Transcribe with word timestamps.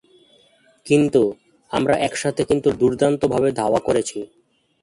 কিন্তু, 0.85 1.21
আমরা 1.71 1.95
একসাথে 1.99 2.41
কিন্তু 2.45 2.69
দূর্দান্তভাবে 2.71 3.49
ধাওয়া 3.51 3.79
করেছি! 3.79 4.19